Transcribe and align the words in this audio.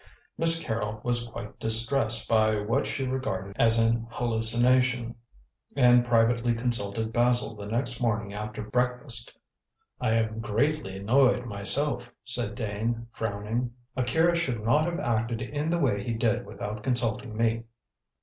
Miss 0.35 0.59
Carrol 0.59 0.99
was 1.03 1.27
quite 1.27 1.59
distressed 1.59 2.27
by 2.27 2.55
what 2.59 2.87
she 2.87 3.05
regarded 3.05 3.55
as 3.59 3.77
an 3.77 4.07
hallucination, 4.09 5.13
and 5.75 6.03
privately 6.03 6.55
consulted 6.55 7.13
Basil 7.13 7.55
the 7.55 7.67
next 7.67 8.01
morning 8.01 8.33
after 8.33 8.63
breakfast. 8.63 9.37
"I 9.99 10.13
am 10.13 10.39
greatly 10.39 10.97
annoyed 10.97 11.45
myself," 11.45 12.11
said 12.25 12.55
Dane, 12.55 13.09
frowning. 13.11 13.73
"Akira 13.95 14.35
should 14.35 14.63
not 14.63 14.85
have 14.85 14.99
acted 14.99 15.39
in 15.39 15.69
the 15.69 15.77
way 15.77 16.03
he 16.03 16.13
did 16.15 16.47
without 16.47 16.81
consulting 16.81 17.37
me." 17.37 17.65